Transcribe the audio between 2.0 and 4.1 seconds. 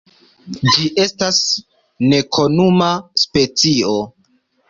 nekomuna specio.